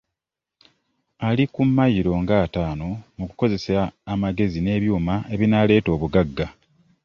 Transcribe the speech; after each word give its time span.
Ali 1.27 1.43
ku 1.53 1.61
mayiro 1.75 2.13
nga 2.21 2.35
ataano 2.45 2.89
mu 3.17 3.25
kukozesa 3.29 3.77
amagezi 4.13 4.59
n'ebyuma 4.61 5.15
ebinaaleeta 5.33 5.89
obugagga. 5.95 6.47